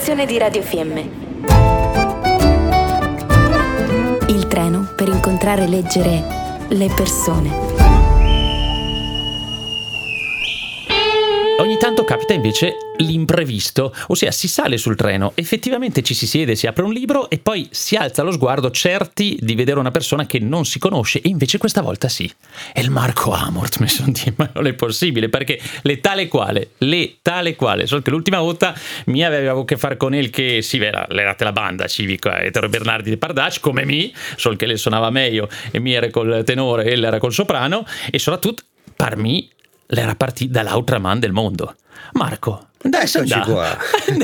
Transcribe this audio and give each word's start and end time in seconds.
redazione 0.00 0.24
di 0.24 0.38
Radio 0.38 0.62
Fiemme. 0.62 1.10
Il 4.28 4.46
treno 4.48 4.88
per 4.96 5.08
incontrare 5.08 5.64
e 5.64 5.68
leggere 5.68 6.24
le 6.68 6.90
persone. 6.96 7.69
Capita 12.10 12.32
invece 12.32 12.74
l'imprevisto, 12.96 13.94
ossia 14.08 14.32
si 14.32 14.48
sale 14.48 14.78
sul 14.78 14.96
treno, 14.96 15.30
effettivamente 15.36 16.02
ci 16.02 16.12
si 16.12 16.26
siede, 16.26 16.56
si 16.56 16.66
apre 16.66 16.82
un 16.82 16.92
libro 16.92 17.30
e 17.30 17.38
poi 17.38 17.68
si 17.70 17.94
alza 17.94 18.24
lo 18.24 18.32
sguardo 18.32 18.72
certi 18.72 19.38
di 19.40 19.54
vedere 19.54 19.78
una 19.78 19.92
persona 19.92 20.26
che 20.26 20.40
non 20.40 20.64
si 20.64 20.80
conosce 20.80 21.20
e 21.20 21.28
invece 21.28 21.56
questa 21.56 21.82
volta 21.82 22.08
sì. 22.08 22.28
È 22.72 22.80
il 22.80 22.90
Marco 22.90 23.30
Amort, 23.30 23.78
mi 23.78 23.86
sono 23.86 24.10
detto, 24.10 24.32
ma 24.42 24.50
non 24.54 24.66
è 24.66 24.72
possibile 24.72 25.28
perché 25.28 25.60
le 25.82 26.00
tale 26.00 26.26
quale, 26.26 26.70
le 26.78 27.18
tale 27.22 27.54
quale, 27.54 27.86
solo 27.86 28.02
che 28.02 28.10
l'ultima 28.10 28.40
volta 28.40 28.74
mi 29.04 29.24
avevo 29.24 29.60
a 29.60 29.64
che 29.64 29.76
fare 29.76 29.96
con 29.96 30.12
il 30.12 30.30
che 30.30 30.62
sì, 30.62 30.82
era, 30.82 31.06
era 31.08 31.36
la 31.38 31.52
banda 31.52 31.86
civica 31.86 32.40
Etero 32.40 32.68
Bernardi 32.68 33.08
di 33.08 33.18
Pardac, 33.18 33.60
come 33.60 33.84
mi, 33.84 34.12
solo 34.34 34.56
che 34.56 34.66
le 34.66 34.76
suonava 34.76 35.10
meglio 35.10 35.48
e 35.70 35.78
mi 35.78 35.92
era 35.92 36.10
col 36.10 36.42
tenore 36.44 36.86
e 36.86 37.00
era 37.00 37.18
col 37.18 37.32
soprano 37.32 37.86
e 38.10 38.18
soprattutto 38.18 38.64
per 38.96 39.16
me 39.16 39.46
l'era 39.90 40.14
partita 40.14 40.62
dall'altra 40.62 40.98
man 40.98 41.20
del 41.20 41.32
mondo. 41.32 41.74
Marco, 42.12 42.70
Eccoci 42.82 43.40
qua. 43.40 43.76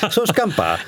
sono 0.08 0.26
scampato. 0.26 0.82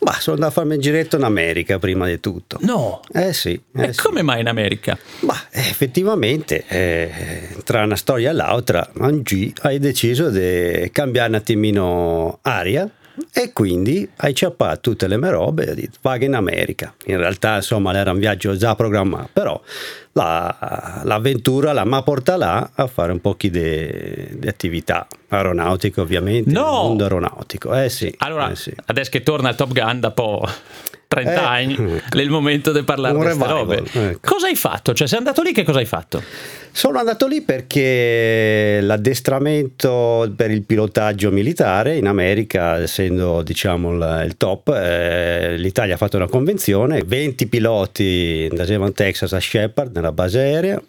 Ma 0.00 0.12
sono 0.12 0.36
andato 0.36 0.52
a 0.52 0.54
farmi 0.54 0.74
un 0.74 0.80
giretto 0.80 1.16
in 1.16 1.24
America 1.24 1.78
prima 1.80 2.06
di 2.06 2.20
tutto. 2.20 2.58
No. 2.60 3.00
Eh 3.12 3.32
sì. 3.32 3.60
Eh 3.74 3.82
e 3.88 3.92
sì. 3.92 4.00
come 4.00 4.22
mai 4.22 4.40
in 4.40 4.46
America? 4.46 4.96
Ma 5.20 5.36
effettivamente, 5.50 6.64
eh, 6.68 7.56
tra 7.64 7.82
una 7.82 7.96
storia 7.96 8.30
e 8.30 8.32
l'altra, 8.32 8.88
Angie 8.98 9.52
hai 9.62 9.80
deciso 9.80 10.30
di 10.30 10.88
cambiare 10.92 11.30
un 11.30 11.34
attimino 11.34 12.38
aria 12.42 12.88
e 13.32 13.52
quindi 13.52 14.08
hai 14.16 14.34
ciappato 14.34 14.80
tutte 14.80 15.06
le 15.06 15.16
mie 15.16 15.30
robe 15.30 15.66
e 15.66 15.70
ho 15.70 15.74
detto 15.74 15.98
vaga 16.00 16.24
in 16.24 16.34
America. 16.34 16.94
In 17.06 17.18
realtà 17.18 17.56
insomma 17.56 17.94
era 17.94 18.10
un 18.10 18.18
viaggio 18.18 18.56
già 18.56 18.74
programmato, 18.74 19.28
però 19.32 19.60
la, 20.12 21.02
l'avventura 21.04 21.72
la 21.72 21.84
mi 21.84 22.02
porta 22.02 22.36
là 22.36 22.70
a 22.74 22.86
fare 22.86 23.12
un 23.12 23.20
po' 23.20 23.36
di 23.38 24.46
attività 24.46 25.06
aeronautiche 25.28 26.00
ovviamente, 26.00 26.50
no! 26.50 26.62
mondo 26.62 27.04
aeronautico. 27.04 27.74
Eh 27.74 27.88
sì. 27.88 28.12
Allora, 28.18 28.50
eh 28.50 28.56
sì. 28.56 28.74
adesso 28.86 29.10
che 29.10 29.22
torna 29.22 29.48
il 29.50 29.56
Top 29.56 29.72
Gun 29.72 30.00
da 30.00 30.10
po'... 30.10 30.48
30 31.14 31.32
eh, 31.32 31.44
anni, 31.44 32.00
è 32.10 32.18
il 32.18 32.30
momento 32.30 32.72
di 32.72 32.82
parlare 32.82 33.14
di 33.16 33.20
queste 33.20 33.46
robe. 33.46 33.82
Ecco. 33.92 34.18
Cosa 34.20 34.46
hai 34.46 34.56
fatto? 34.56 34.92
Cioè, 34.92 35.06
sei 35.06 35.18
andato 35.18 35.42
lì, 35.42 35.52
che 35.52 35.62
cosa 35.62 35.78
hai 35.78 35.84
fatto? 35.84 36.22
Sono 36.72 36.98
andato 36.98 37.28
lì 37.28 37.40
perché 37.40 38.80
l'addestramento 38.82 40.32
per 40.34 40.50
il 40.50 40.62
pilotaggio 40.62 41.30
militare 41.30 41.96
in 41.96 42.08
America, 42.08 42.80
essendo 42.80 43.42
diciamo 43.42 43.92
il, 43.92 44.22
il 44.26 44.36
top, 44.36 44.68
eh, 44.74 45.56
l'Italia 45.56 45.94
ha 45.94 45.98
fatto 45.98 46.16
una 46.16 46.26
convenzione, 46.26 47.02
20 47.06 47.46
piloti 47.46 48.48
da 48.50 48.64
Devon, 48.64 48.92
Texas 48.92 49.32
a 49.32 49.40
Shepard 49.40 49.94
nella 49.94 50.12
base 50.12 50.40
aerea 50.40 50.82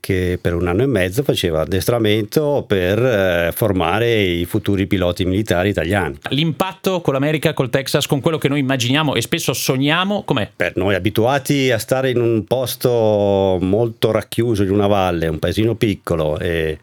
che 0.00 0.38
per 0.40 0.54
un 0.54 0.68
anno 0.68 0.82
e 0.82 0.86
mezzo 0.86 1.22
faceva 1.22 1.62
addestramento 1.62 2.64
per 2.66 2.98
eh, 2.98 3.52
formare 3.54 4.20
i 4.20 4.44
futuri 4.44 4.86
piloti 4.86 5.24
militari 5.24 5.68
italiani. 5.68 6.18
L'impatto 6.30 7.00
con 7.00 7.14
l'America, 7.14 7.52
col 7.52 7.70
Texas, 7.70 8.06
con 8.06 8.20
quello 8.20 8.38
che 8.38 8.48
noi 8.48 8.60
immaginiamo 8.60 9.14
e 9.14 9.20
spesso 9.20 9.52
sogniamo, 9.52 10.22
com'è? 10.24 10.50
Per 10.54 10.76
noi 10.76 10.94
abituati 10.94 11.70
a 11.70 11.78
stare 11.78 12.10
in 12.10 12.20
un 12.20 12.44
posto 12.44 13.58
molto 13.60 14.10
racchiuso 14.10 14.62
in 14.62 14.70
una 14.70 14.86
valle, 14.86 15.28
un 15.28 15.38
paesino 15.38 15.74
piccolo 15.74 16.38
e 16.38 16.78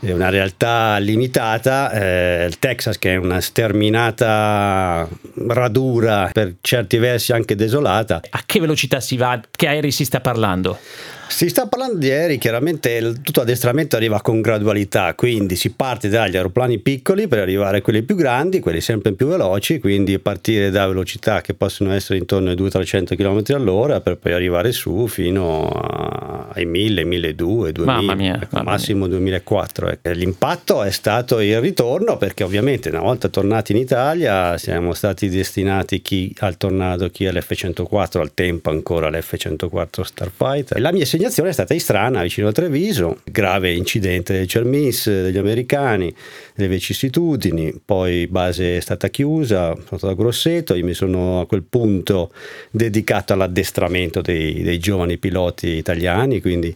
è 0.00 0.12
una 0.12 0.28
realtà 0.28 0.96
limitata, 0.98 1.90
eh, 1.90 2.46
il 2.46 2.58
Texas 2.60 2.98
che 2.98 3.14
è 3.14 3.16
una 3.16 3.40
sterminata 3.40 5.08
radura, 5.48 6.30
per 6.32 6.54
certi 6.60 6.98
versi 6.98 7.32
anche 7.32 7.56
desolata. 7.56 8.20
A 8.30 8.42
che 8.46 8.60
velocità 8.60 9.00
si 9.00 9.16
va? 9.16 9.40
Che 9.50 9.66
aerei 9.66 9.90
si 9.90 10.04
sta 10.04 10.20
parlando? 10.20 10.78
Si 11.28 11.48
sta 11.48 11.66
parlando 11.66 11.98
di 11.98 12.10
aerei, 12.10 12.38
chiaramente 12.38 12.90
il, 12.92 13.20
tutto 13.20 13.42
addestramento 13.42 13.96
arriva 13.96 14.20
con 14.20 14.40
gradualità, 14.40 15.14
quindi 15.14 15.56
si 15.56 15.70
parte 15.70 16.08
dagli 16.08 16.36
aeroplani 16.36 16.78
piccoli 16.78 17.28
per 17.28 17.38
arrivare 17.38 17.78
a 17.78 17.82
quelli 17.82 18.02
più 18.02 18.16
grandi, 18.16 18.60
quelli 18.60 18.80
sempre 18.80 19.12
più 19.12 19.26
veloci, 19.26 19.78
quindi 19.78 20.18
partire 20.18 20.70
da 20.70 20.86
velocità 20.86 21.40
che 21.40 21.54
possono 21.54 21.92
essere 21.92 22.18
intorno 22.18 22.50
ai 22.50 22.56
200-300 22.56 23.14
km 23.14 23.54
all'ora 23.54 24.00
per 24.00 24.16
poi 24.16 24.32
arrivare 24.32 24.72
su 24.72 25.06
fino 25.06 25.68
ai 25.68 26.64
1000, 26.64 27.04
1200, 27.04 27.72
2000, 27.72 27.92
mamma 27.92 28.14
mia, 28.14 28.34
ecco, 28.34 28.56
mamma 28.56 28.70
massimo 28.70 29.06
mia. 29.06 29.16
2004. 29.16 29.88
Ecco. 29.90 30.10
L'impatto 30.10 30.82
è 30.82 30.90
stato 30.90 31.40
il 31.40 31.60
ritorno 31.60 32.16
perché 32.16 32.42
ovviamente 32.42 32.88
una 32.88 33.00
volta 33.00 33.28
tornati 33.28 33.72
in 33.72 33.78
Italia 33.78 34.56
siamo 34.58 34.94
stati 34.94 35.28
destinati 35.28 36.00
chi 36.00 36.34
al 36.38 36.56
Tornado, 36.56 37.10
chi 37.10 37.26
all'F-104, 37.26 38.18
al 38.18 38.34
tempo 38.34 38.70
ancora 38.70 39.10
l'F-104 39.10 40.02
Starfighter. 40.02 40.80
La 40.80 40.92
mia 40.92 41.04
l'assegnazione 41.18 41.50
è 41.50 41.52
stata 41.52 41.74
in 41.74 41.80
strana 41.80 42.22
vicino 42.22 42.48
a 42.48 42.52
Treviso, 42.52 43.18
grave 43.24 43.72
incidente 43.72 44.32
del 44.32 44.46
CERMIS 44.46 45.08
degli 45.08 45.36
americani, 45.36 46.14
delle 46.54 46.68
vicissitudini, 46.68 47.80
poi 47.84 48.26
base 48.28 48.76
è 48.76 48.80
stata 48.80 49.08
chiusa, 49.08 49.74
sono 49.74 49.98
stato 49.98 50.08
a 50.08 50.14
Grosseto, 50.14 50.74
io 50.74 50.84
mi 50.84 50.94
sono 50.94 51.40
a 51.40 51.46
quel 51.46 51.64
punto 51.64 52.32
dedicato 52.70 53.32
all'addestramento 53.32 54.20
dei, 54.20 54.62
dei 54.62 54.78
giovani 54.78 55.18
piloti 55.18 55.68
italiani, 55.68 56.40
quindi 56.40 56.74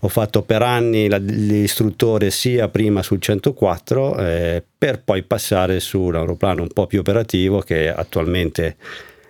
ho 0.00 0.08
fatto 0.08 0.42
per 0.42 0.62
anni 0.62 1.08
l'istruttore 1.08 2.30
sia 2.30 2.68
prima 2.68 3.02
sul 3.02 3.20
104 3.20 4.18
eh, 4.18 4.62
per 4.76 5.02
poi 5.02 5.22
passare 5.22 5.80
su 5.80 6.00
un 6.00 6.16
aeroplano 6.16 6.62
un 6.62 6.68
po' 6.68 6.86
più 6.86 7.00
operativo 7.00 7.60
che 7.60 7.88
attualmente 7.88 8.76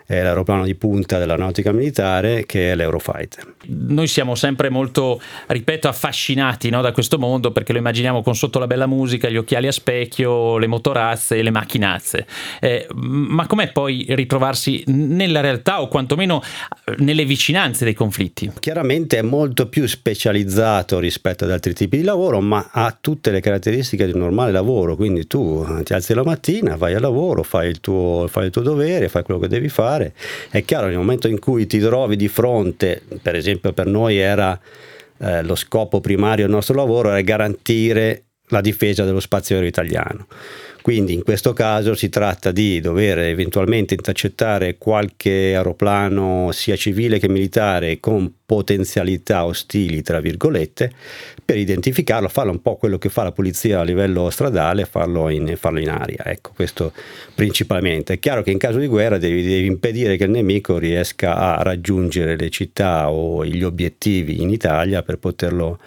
è 0.06 0.22
l'aeroplano 0.22 0.64
di 0.64 0.74
punta 0.74 1.18
della 1.18 1.36
nautica 1.36 1.72
militare 1.72 2.44
che 2.44 2.72
è 2.72 2.74
l'Eurofighter. 2.74 3.54
Noi 3.66 4.06
siamo 4.06 4.34
sempre 4.34 4.68
molto, 4.68 5.20
ripeto, 5.46 5.88
affascinati 5.88 6.68
no, 6.68 6.82
da 6.82 6.92
questo 6.92 7.18
mondo 7.18 7.52
perché 7.52 7.72
lo 7.72 7.78
immaginiamo 7.78 8.22
con 8.22 8.34
sotto 8.34 8.58
la 8.58 8.66
bella 8.66 8.86
musica, 8.86 9.30
gli 9.30 9.38
occhiali 9.38 9.66
a 9.66 9.72
specchio, 9.72 10.58
le 10.58 10.66
motorazze 10.66 11.36
e 11.36 11.42
le 11.42 11.50
macchinazze. 11.50 12.26
Eh, 12.60 12.86
ma 12.94 13.46
com'è 13.46 13.72
poi 13.72 14.04
ritrovarsi 14.10 14.84
nella 14.88 15.40
realtà 15.40 15.80
o 15.80 15.88
quantomeno 15.88 16.42
nelle 16.98 17.24
vicinanze 17.24 17.84
dei 17.84 17.94
conflitti? 17.94 18.52
Chiaramente 18.60 19.18
è 19.18 19.22
molto 19.22 19.68
più 19.68 19.86
specializzato 19.86 20.98
rispetto 20.98 21.44
ad 21.44 21.50
altri 21.50 21.72
tipi 21.72 21.96
di 21.96 22.02
lavoro, 22.02 22.40
ma 22.42 22.68
ha 22.70 22.94
tutte 22.98 23.30
le 23.30 23.40
caratteristiche 23.40 24.04
di 24.04 24.12
un 24.12 24.18
normale 24.18 24.52
lavoro. 24.52 24.96
Quindi 24.96 25.26
tu 25.26 25.66
ti 25.82 25.94
alzi 25.94 26.12
la 26.12 26.24
mattina, 26.24 26.76
vai 26.76 26.94
al 26.94 27.00
lavoro, 27.00 27.42
fai 27.42 27.70
il 27.70 27.80
tuo, 27.80 28.26
fai 28.28 28.46
il 28.46 28.50
tuo 28.50 28.60
dovere, 28.60 29.08
fai 29.08 29.22
quello 29.22 29.40
che 29.40 29.48
devi 29.48 29.70
fare 29.70 29.93
fare. 29.94 30.12
È 30.50 30.64
chiaro, 30.64 30.86
nel 30.86 30.96
momento 30.96 31.28
in 31.28 31.38
cui 31.38 31.66
ti 31.66 31.78
trovi 31.78 32.16
di 32.16 32.28
fronte, 32.28 33.02
per 33.22 33.34
esempio 33.34 33.72
per 33.72 33.86
noi 33.86 34.16
era 34.18 34.58
eh, 35.18 35.42
lo 35.42 35.54
scopo 35.54 36.00
primario 36.00 36.44
del 36.44 36.54
nostro 36.54 36.74
lavoro, 36.74 37.10
era 37.10 37.20
garantire 37.20 38.24
la 38.48 38.60
difesa 38.60 39.04
dello 39.04 39.20
spazio 39.20 39.54
aereo 39.54 39.70
italiano. 39.70 40.26
Quindi 40.84 41.14
in 41.14 41.22
questo 41.22 41.54
caso 41.54 41.94
si 41.94 42.10
tratta 42.10 42.52
di 42.52 42.78
dover 42.78 43.18
eventualmente 43.20 43.94
intercettare 43.94 44.76
qualche 44.76 45.54
aeroplano 45.56 46.50
sia 46.52 46.76
civile 46.76 47.18
che 47.18 47.26
militare 47.26 48.00
con 48.00 48.30
potenzialità 48.44 49.46
ostili, 49.46 50.02
tra 50.02 50.20
virgolette, 50.20 50.92
per 51.42 51.56
identificarlo, 51.56 52.28
farlo 52.28 52.50
un 52.50 52.60
po' 52.60 52.76
quello 52.76 52.98
che 52.98 53.08
fa 53.08 53.22
la 53.22 53.32
polizia 53.32 53.80
a 53.80 53.82
livello 53.82 54.28
stradale, 54.28 54.84
farlo 54.84 55.30
in, 55.30 55.56
farlo 55.56 55.80
in 55.80 55.88
aria. 55.88 56.22
Ecco, 56.26 56.50
questo 56.54 56.92
principalmente. 57.34 58.12
È 58.12 58.18
chiaro 58.18 58.42
che 58.42 58.50
in 58.50 58.58
caso 58.58 58.78
di 58.78 58.86
guerra 58.86 59.16
devi, 59.16 59.42
devi 59.42 59.64
impedire 59.64 60.18
che 60.18 60.24
il 60.24 60.30
nemico 60.32 60.76
riesca 60.76 61.56
a 61.56 61.62
raggiungere 61.62 62.36
le 62.36 62.50
città 62.50 63.08
o 63.10 63.42
gli 63.42 63.62
obiettivi 63.62 64.42
in 64.42 64.50
Italia 64.50 65.02
per 65.02 65.16
poterlo 65.16 65.78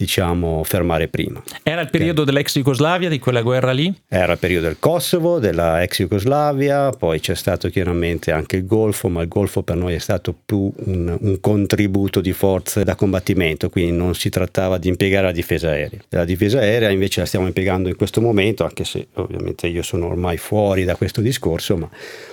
diciamo, 0.00 0.64
fermare 0.64 1.08
prima. 1.08 1.42
Era 1.62 1.82
il 1.82 1.90
periodo 1.90 2.22
okay. 2.22 2.32
dell'ex 2.32 2.54
Jugoslavia, 2.54 3.10
di 3.10 3.18
quella 3.18 3.42
guerra 3.42 3.72
lì? 3.72 3.94
Era 4.08 4.32
il 4.32 4.38
periodo 4.40 4.66
del 4.66 4.78
Kosovo, 4.80 5.38
della 5.38 5.82
ex 5.82 5.98
Jugoslavia, 5.98 6.90
poi 6.90 7.20
c'è 7.20 7.36
stato 7.36 7.68
chiaramente 7.68 8.32
anche 8.32 8.56
il 8.56 8.66
Golfo, 8.66 9.08
ma 9.08 9.22
il 9.22 9.28
Golfo 9.28 9.62
per 9.62 9.76
noi 9.76 9.94
è 9.94 9.98
stato 9.98 10.34
più 10.44 10.72
un, 10.86 11.16
un 11.20 11.40
contributo 11.40 12.20
di 12.20 12.32
forze 12.32 12.82
da 12.82 12.96
combattimento, 12.96 13.68
quindi 13.68 13.92
non 13.92 14.14
si 14.14 14.30
trattava 14.30 14.78
di 14.78 14.88
impiegare 14.88 15.26
la 15.26 15.32
difesa 15.32 15.68
aerea. 15.68 16.00
La 16.08 16.24
difesa 16.24 16.58
aerea 16.58 16.90
invece 16.90 17.20
la 17.20 17.26
stiamo 17.26 17.46
impiegando 17.46 17.88
in 17.88 17.96
questo 17.96 18.20
momento, 18.20 18.64
anche 18.64 18.84
se 18.84 19.08
ovviamente 19.14 19.68
io 19.68 19.82
sono 19.82 20.06
ormai 20.06 20.38
fuori 20.38 20.84
da 20.84 20.96
questo 20.96 21.20
discorso, 21.20 21.76
ma 21.76 21.88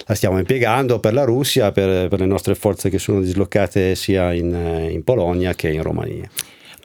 la 0.05 0.15
stiamo 0.15 0.39
impiegando 0.39 0.99
per 0.99 1.13
la 1.13 1.25
Russia, 1.25 1.71
per, 1.71 2.07
per 2.07 2.19
le 2.19 2.25
nostre 2.25 2.55
forze 2.55 2.89
che 2.89 2.97
sono 2.97 3.19
dislocate 3.19 3.93
sia 3.95 4.33
in, 4.33 4.87
in 4.89 5.03
Polonia 5.03 5.53
che 5.53 5.67
in 5.67 5.83
Romania. 5.83 6.29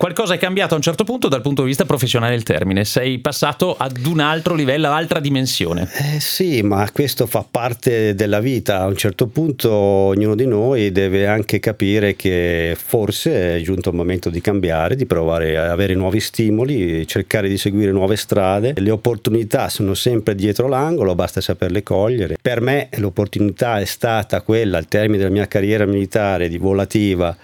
Qualcosa 0.03 0.35
è 0.35 0.39
cambiato 0.39 0.75
a 0.75 0.79
un 0.79 0.83
certo 0.83 1.05
punto 1.05 1.29
dal 1.29 1.43
punto 1.43 1.63
di 1.63 1.69
vista 1.69 1.85
professionale 1.85 2.33
del 2.33 2.43
termine, 2.43 2.85
sei 2.85 3.21
passato 3.21 3.77
ad 3.77 4.05
un 4.05 4.19
altro 4.19 4.57
livello, 4.57 4.91
altra 4.91 5.21
dimensione. 5.21 5.89
Eh 5.97 6.19
sì, 6.19 6.61
ma 6.63 6.91
questo 6.93 7.27
fa 7.27 7.47
parte 7.49 8.17
della 8.17 8.41
vita, 8.41 8.81
a 8.81 8.87
un 8.87 8.97
certo 8.97 9.29
punto 9.29 9.71
ognuno 9.71 10.35
di 10.35 10.45
noi 10.45 10.91
deve 10.91 11.29
anche 11.29 11.61
capire 11.61 12.17
che 12.17 12.77
forse 12.77 13.59
è 13.59 13.61
giunto 13.61 13.91
il 13.91 13.95
momento 13.95 14.29
di 14.29 14.41
cambiare, 14.41 14.97
di 14.97 15.07
provare 15.07 15.57
a 15.57 15.71
avere 15.71 15.95
nuovi 15.95 16.19
stimoli, 16.19 17.07
cercare 17.07 17.49
di 17.49 17.57
seguire 17.57 17.93
nuove 17.93 18.17
strade, 18.17 18.75
le 18.77 18.91
opportunità 18.91 19.69
sono 19.69 19.95
sempre 19.95 20.35
dietro 20.35 20.67
l'angolo, 20.67 21.15
basta 21.15 21.41
saperle 21.41 21.85
cogliere. 21.85 22.39
Per 22.43 22.61
me 22.61 22.89
l'opportunità 22.97 23.79
è 23.79 23.85
stata 23.85 24.41
quella 24.41 24.79
al 24.79 24.89
termine 24.89 25.19
della 25.19 25.31
mia 25.31 25.47
carriera 25.47 25.87
militare 25.87 26.49
di 26.49 26.59
volativa 26.59 27.37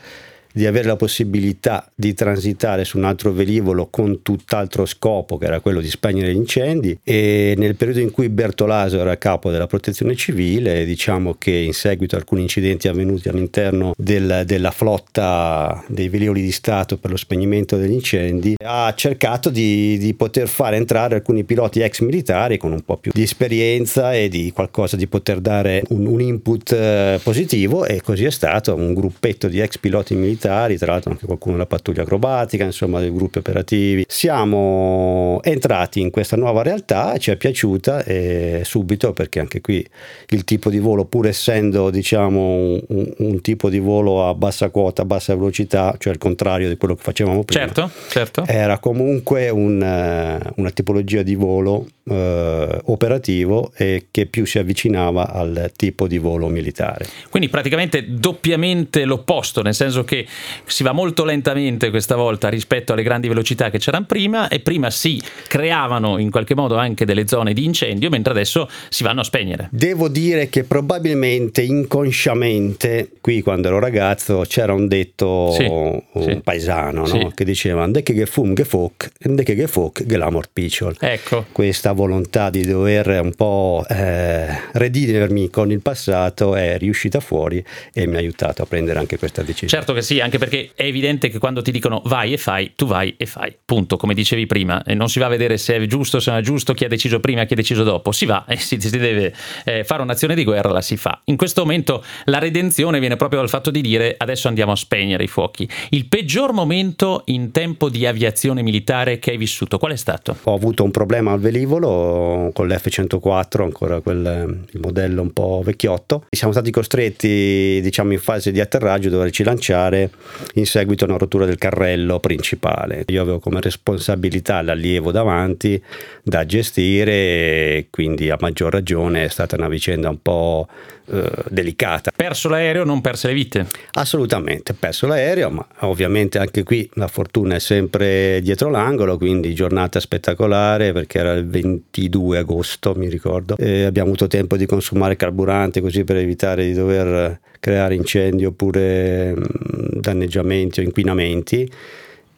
di 0.58 0.66
avere 0.66 0.88
la 0.88 0.96
possibilità 0.96 1.88
di 1.94 2.14
transitare 2.14 2.84
su 2.84 2.99
un 2.99 3.05
altro 3.05 3.31
velivolo 3.31 3.87
con 3.87 4.22
tutt'altro 4.22 4.87
scopo, 4.87 5.38
che 5.38 5.46
era 5.46 5.60
quello 5.60 5.81
di 5.81 5.88
spegnere 5.88 6.32
gli 6.32 6.37
incendi. 6.37 6.99
E 7.05 7.55
nel 7.56 7.76
periodo 7.76 8.00
in 8.00 8.10
cui 8.10 8.28
Bertolaso 8.28 8.99
era 8.99 9.16
capo 9.19 9.52
della 9.52 9.69
protezione 9.69 10.16
civile, 10.16 10.84
diciamo 10.84 11.37
che 11.38 11.52
in 11.52 11.72
seguito 11.72 12.16
a 12.16 12.19
alcuni 12.19 12.43
incidenti 12.43 12.88
avvenuti 12.88 13.28
all'interno 13.28 13.94
del, 13.96 14.43
della 14.46 14.72
flotta 14.72 15.84
dei 15.87 16.08
velivoli 16.08 16.43
di 16.43 16.50
Stato 16.50 16.99
per 16.99 17.12
lo 17.12 17.16
spegnimento 17.16 17.76
degli 17.76 17.93
incendi, 17.93 18.56
ha 18.60 18.93
cercato 18.96 19.50
di, 19.50 19.96
di 19.99 20.12
poter 20.14 20.49
fare 20.49 20.75
entrare 20.75 21.14
alcuni 21.14 21.44
piloti 21.44 21.82
ex 21.82 22.00
militari 22.00 22.58
con 22.58 22.72
un 22.72 22.82
po' 22.82 22.96
più 22.96 23.12
di 23.14 23.22
esperienza 23.22 24.12
e 24.12 24.28
di 24.28 24.50
qualcosa 24.52 24.96
di 24.96 25.06
poter 25.06 25.38
dare 25.38 25.84
un, 25.90 26.05
un 26.05 26.20
input 26.20 26.72
eh, 26.72 27.20
positivo 27.22 27.84
e 27.84 28.00
così 28.02 28.25
è 28.25 28.31
stato 28.32 28.75
un 28.75 28.93
gruppetto 28.93 29.46
di 29.46 29.60
ex 29.60 29.78
piloti 29.78 30.16
militari 30.16 30.46
militari, 30.48 30.78
tra 30.78 30.92
l'altro 30.92 31.10
anche 31.10 31.26
qualcuno 31.26 31.54
della 31.54 31.66
pattuglia 31.66 32.02
acrobatica, 32.02 32.64
insomma 32.64 33.00
dei 33.00 33.12
gruppi 33.12 33.38
operativi. 33.38 34.04
Siamo 34.08 35.40
entrati 35.42 36.00
in 36.00 36.10
questa 36.10 36.36
nuova 36.36 36.62
realtà, 36.62 37.16
ci 37.18 37.30
è 37.30 37.36
piaciuta 37.36 38.04
e 38.04 38.62
subito 38.64 39.12
perché 39.12 39.40
anche 39.40 39.60
qui 39.60 39.86
il 40.30 40.44
tipo 40.44 40.70
di 40.70 40.78
volo, 40.78 41.04
pur 41.04 41.26
essendo 41.26 41.90
diciamo 41.90 42.80
un, 42.88 43.12
un 43.18 43.40
tipo 43.40 43.68
di 43.68 43.78
volo 43.78 44.26
a 44.26 44.34
bassa 44.34 44.70
quota, 44.70 45.02
a 45.02 45.04
bassa 45.04 45.34
velocità, 45.34 45.94
cioè 45.98 46.12
il 46.12 46.18
contrario 46.18 46.68
di 46.68 46.76
quello 46.76 46.94
che 46.94 47.02
facevamo 47.02 47.44
prima, 47.44 47.64
certo, 47.64 47.90
certo. 48.08 48.44
era 48.46 48.78
comunque 48.78 49.50
un, 49.50 49.82
eh, 49.82 50.52
una 50.56 50.70
tipologia 50.70 51.22
di 51.22 51.34
volo 51.34 51.86
eh, 52.08 52.80
operativo 52.84 53.72
e 53.76 54.06
che 54.10 54.26
più 54.26 54.44
si 54.46 54.58
avvicinava 54.58 55.30
al 55.30 55.72
tipo 55.76 56.06
di 56.06 56.18
volo 56.18 56.48
militare. 56.48 57.06
Quindi 57.30 57.48
praticamente 57.48 58.04
doppiamente 58.08 59.04
l'opposto, 59.04 59.62
nel 59.62 59.74
senso 59.74 60.04
che 60.04 60.26
si 60.64 60.82
va 60.82 60.92
molto 60.92 61.25
lentamente 61.25 61.90
questa 61.90 62.16
volta 62.16 62.48
rispetto 62.48 62.92
alle 62.92 63.02
grandi 63.02 63.28
velocità 63.28 63.70
che 63.70 63.78
c'erano 63.78 64.06
prima 64.06 64.48
e 64.48 64.60
prima 64.60 64.90
si 64.90 65.20
creavano 65.46 66.19
in 66.19 66.30
qualche 66.30 66.54
modo 66.54 66.76
anche 66.76 67.04
delle 67.04 67.26
zone 67.26 67.52
di 67.52 67.64
incendio 67.64 68.10
mentre 68.10 68.32
adesso 68.32 68.69
si 68.88 69.02
vanno 69.02 69.20
a 69.20 69.25
spegnere. 69.25 69.69
Devo 69.70 70.08
dire 70.08 70.48
che 70.48 70.64
probabilmente 70.64 71.62
inconsciamente 71.62 73.10
qui 73.20 73.42
quando 73.42 73.69
ero 73.69 73.78
ragazzo 73.78 74.44
c'era 74.46 74.72
un 74.72 74.88
detto 74.88 75.52
sì, 75.52 75.64
un 75.64 76.02
sì. 76.20 76.40
paesano 76.42 77.00
no? 77.00 77.06
sì. 77.06 77.31
che 77.34 77.44
diceva 77.44 77.86
Ndeke 77.86 78.12
che 78.14 78.26
fum 78.26 78.54
che 78.54 78.64
foc, 78.64 79.10
ndeke 79.24 79.54
che 79.54 79.66
foc 79.66 80.06
che 80.06 80.16
l'amor 80.16 80.48
picciol. 80.52 80.96
Ecco. 80.98 81.46
Questa 81.52 81.92
volontà 81.92 82.50
di 82.50 82.64
dover 82.64 83.20
un 83.22 83.34
po' 83.34 83.84
eh, 83.88 84.46
redimermi 84.72 85.50
con 85.50 85.70
il 85.70 85.81
passato 85.81 86.54
è 86.54 86.78
riuscita 86.78 87.20
fuori 87.20 87.64
e 87.92 88.06
mi 88.06 88.16
ha 88.16 88.19
aiutato 88.19 88.62
a 88.62 88.66
prendere 88.66 88.98
anche 88.98 89.19
questa 89.19 89.42
decisione. 89.42 89.72
Certo 89.72 89.92
che 89.92 90.02
sì, 90.02 90.18
anche 90.20 90.38
perché 90.38 90.70
è 90.75 90.85
evidente 90.85 91.29
che 91.29 91.38
quando 91.38 91.62
ti 91.62 91.70
dicono 91.70 92.03
vai 92.05 92.32
e 92.32 92.38
fai, 92.38 92.73
tu 92.75 92.87
vai 92.87 93.15
e 93.17 93.26
fai, 93.26 93.55
punto, 93.65 93.97
come 93.97 94.15
dicevi 94.15 94.47
prima, 94.47 94.82
e 94.82 94.94
non 94.94 95.09
si 95.09 95.19
va 95.19 95.26
a 95.26 95.29
vedere 95.29 95.59
se 95.59 95.76
è 95.76 95.87
giusto, 95.87 96.20
se 96.20 96.31
non 96.31 96.41
è 96.41 96.43
giusto, 96.43 96.75
chi 96.75 96.85
ha 96.85 96.88
deciso 96.88 97.20
prima, 97.20 97.44
chi 97.44 97.53
ha 97.53 97.56
deciso 97.56 97.82
dopo, 97.82 98.12
si 98.12 98.26
va 98.26 98.44
e 98.49 98.56
si, 98.56 98.81
si 98.81 98.91
deve 98.91 99.35
eh, 99.65 99.85
fare 99.85 100.03
un'azione 100.03 100.35
di 100.35 100.44
guerra, 100.44 100.70
la 100.70 100.81
si 100.81 100.97
fa. 100.97 101.20
In 101.25 101.37
questo 101.37 101.62
momento 101.62 102.05
la 102.25 102.38
redenzione 102.38 103.00
viene 103.00 103.17
proprio 103.17 103.41
dal 103.41 103.49
fatto 103.49 103.70
di 103.70 103.81
dire 103.81 104.15
adesso 104.17 104.49
andiamo 104.49 104.73
a 104.73 104.76
spegnere 104.76 105.25
i 105.25 105.29
fuochi. 105.29 105.69
Il 105.91 106.06
peggior 106.06 106.53
momento 106.53 107.23
in 107.26 107.50
tempo 107.50 107.88
di 107.88 108.06
aviazione 108.06 108.62
militare 108.62 109.19
che 109.19 109.32
hai 109.32 109.37
vissuto, 109.37 109.79
qual 109.79 109.93
è 109.93 109.97
stato? 109.97 110.37
Ho 110.44 110.55
avuto 110.55 110.85
un 110.85 110.91
problema 110.91 111.32
al 111.32 111.41
velivolo 111.41 112.50
con 112.53 112.69
l'F-104, 112.69 113.62
ancora 113.62 114.00
quel 114.00 114.65
modello 114.75 115.23
un 115.23 115.32
po' 115.32 115.62
vecchiotto. 115.65 116.25
Siamo 116.31 116.53
stati 116.53 116.70
costretti, 116.70 117.81
diciamo, 117.82 118.12
in 118.12 118.19
fase 118.19 118.50
di 118.50 118.61
atterraggio 118.61 119.09
a 119.09 119.12
doverci 119.12 119.43
lanciare 119.43 120.07
in 120.55 120.66
seguito 120.66 121.05
a 121.05 121.08
una 121.08 121.19
rottura 121.19 121.44
del 121.44 121.58
carrello 121.58 122.20
principale. 122.20 123.05
Io 123.08 123.22
avevo 123.22 123.38
come 123.38 123.60
responsabilità 123.60 124.62
l'allievo 124.62 125.10
davanti 125.12 125.82
da 126.22 126.44
gestire 126.46 127.87
quindi 127.90 128.31
a 128.31 128.37
maggior 128.40 128.72
ragione 128.72 129.25
è 129.25 129.28
stata 129.28 129.56
una 129.56 129.69
vicenda 129.69 130.08
un 130.08 130.20
po' 130.20 130.69
eh, 131.10 131.31
delicata. 131.49 132.10
Perso 132.14 132.49
l'aereo, 132.49 132.84
non 132.84 133.00
perse 133.00 133.28
le 133.28 133.34
vite? 133.34 133.66
Assolutamente, 133.93 134.75
perso 134.75 135.06
l'aereo, 135.06 135.50
ma 135.50 135.66
ovviamente 135.81 136.38
anche 136.38 136.62
qui 136.62 136.88
la 136.94 137.08
fortuna 137.08 137.55
è 137.55 137.58
sempre 137.60 138.40
dietro 138.43 138.70
l'angolo, 138.70 139.16
quindi 139.16 139.55
giornata 139.55 140.00
spettacolare 140.00 140.93
perché 140.93 141.19
era 141.19 141.32
il 141.32 141.46
22 141.46 142.38
agosto, 142.38 142.94
mi 142.94 143.08
ricordo. 143.08 143.56
E 143.56 143.84
abbiamo 143.84 144.08
avuto 144.08 144.26
tempo 144.26 144.56
di 144.56 144.66
consumare 144.66 145.16
carburante 145.16 145.81
così 145.81 146.05
per 146.05 146.16
evitare 146.16 146.64
di 146.64 146.72
dover 146.72 147.40
creare 147.60 147.94
incendi 147.94 148.44
oppure 148.44 149.34
mm, 149.34 150.00
danneggiamenti 150.00 150.81
o 150.81 150.82
inquinamenti 150.82 151.70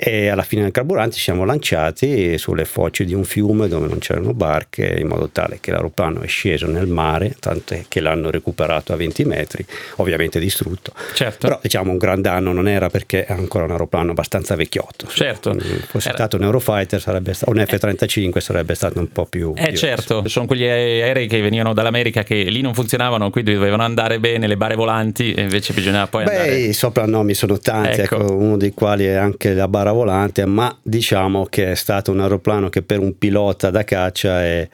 e 0.03 0.29
alla 0.29 0.43
fine 0.43 0.63
del 0.63 0.71
carburante 0.71 1.17
ci 1.17 1.21
siamo 1.21 1.45
lanciati 1.45 2.39
sulle 2.39 2.65
foce 2.65 3.05
di 3.05 3.13
un 3.13 3.25
fiume 3.25 3.69
dove 3.69 3.87
non 3.87 3.99
c'erano 3.99 4.33
barche 4.33 4.97
in 4.99 5.07
modo 5.07 5.29
tale 5.29 5.59
che 5.61 5.73
l'aeroplano 5.73 6.23
è 6.23 6.27
sceso 6.27 6.67
nel 6.67 6.87
mare, 6.87 7.37
tanto 7.39 7.77
che 7.87 8.01
l'hanno 8.01 8.31
recuperato 8.31 8.95
a 8.95 8.97
20 8.97 9.25
metri, 9.27 9.63
ovviamente 9.97 10.41
distrutto. 10.41 10.95
Certo. 11.13 11.47
Però 11.47 11.59
diciamo 11.61 11.91
un 11.91 11.99
gran 11.99 12.23
danno 12.23 12.53
non 12.53 12.67
era 12.67 12.89
perché 12.89 13.27
è 13.27 13.33
ancora 13.35 13.65
un 13.65 13.73
aeroplano 13.73 14.13
abbastanza 14.13 14.55
vecchiotto. 14.55 15.07
Certo. 15.07 15.53
Se 15.61 15.67
fosse 15.87 16.09
era... 16.09 16.17
stato 16.17 16.37
un 16.37 16.45
Eurofighter 16.45 16.99
sarebbe 16.99 17.35
stato, 17.35 17.53
un 17.53 17.59
F-35 17.59 18.39
sarebbe 18.39 18.75
stato 18.75 18.99
un 18.99 19.13
po' 19.13 19.27
più... 19.27 19.53
Eh 19.55 19.73
diverso. 19.73 19.87
certo, 19.87 20.29
sono 20.29 20.47
quegli 20.47 20.65
aerei 20.65 21.29
che 21.29 21.43
venivano 21.43 21.75
dall'America 21.75 22.23
che 22.23 22.37
lì 22.45 22.63
non 22.63 22.73
funzionavano, 22.73 23.29
quindi 23.29 23.53
dovevano 23.53 23.83
andare 23.83 24.19
bene 24.19 24.47
le 24.47 24.57
bare 24.57 24.77
volanti 24.77 25.35
e 25.35 25.43
invece 25.43 25.75
bisognava 25.75 26.07
poi 26.07 26.25
Beh, 26.25 26.31
andare... 26.31 26.57
i 26.57 26.73
soprannomi 26.73 27.35
sono 27.35 27.59
tanti, 27.59 28.01
ecco. 28.01 28.15
ecco, 28.15 28.35
uno 28.35 28.57
dei 28.57 28.73
quali 28.73 29.05
è 29.05 29.13
anche 29.13 29.53
la 29.53 29.69
bara 29.69 29.89
volante, 29.93 30.45
ma 30.45 30.77
diciamo 30.83 31.47
che 31.47 31.73
è 31.73 31.75
stato 31.75 32.11
un 32.11 32.21
aeroplano 32.21 32.69
che 32.69 32.83
per 32.83 32.99
un 32.99 33.17
pilota 33.19 33.71
da 33.71 33.85
caccia 33.85 34.43
è, 34.43 34.69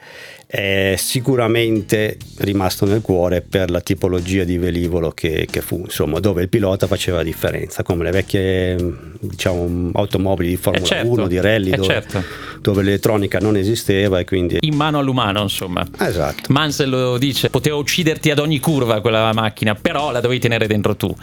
è 0.45 0.95
sicuramente 0.97 2.17
rimasto 2.37 2.85
nel 2.85 3.01
cuore 3.01 3.41
per 3.41 3.69
la 3.69 3.81
tipologia 3.81 4.43
di 4.43 4.57
velivolo 4.57 5.11
che, 5.11 5.45
che, 5.49 5.61
fu, 5.61 5.81
insomma, 5.83 6.19
dove 6.19 6.43
il 6.43 6.49
pilota 6.49 6.87
faceva 6.87 7.17
la 7.17 7.23
differenza, 7.23 7.83
come 7.83 8.05
le 8.05 8.11
vecchie 8.11 8.75
diciamo, 9.19 9.91
automobili 9.93 10.49
di 10.49 10.57
Formula 10.57 10.85
eh 10.85 10.87
certo, 10.87 11.11
1, 11.11 11.27
di 11.27 11.39
rally, 11.41 11.71
eh 11.71 11.75
dove, 11.75 11.87
certo. 11.87 12.23
dove, 12.61 12.83
l'elettronica 12.83 13.39
non 13.39 13.57
esisteva 13.57 14.19
e 14.19 14.25
quindi... 14.25 14.57
In 14.61 14.75
mano 14.75 14.99
all'umano, 14.99 15.41
insomma. 15.41 15.85
Esatto. 15.99 16.51
Mansell 16.53 16.89
lo 16.89 17.17
dice, 17.17 17.49
poteva 17.49 17.75
ucciderti 17.75 18.31
ad 18.31 18.39
ogni 18.39 18.59
curva 18.59 19.01
quella 19.01 19.33
macchina, 19.33 19.75
però 19.75 20.11
la 20.11 20.21
dovevi 20.21 20.39
tenere 20.39 20.67
dentro 20.67 20.95
tu. 20.95 21.15